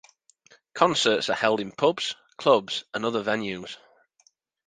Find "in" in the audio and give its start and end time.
1.59-1.71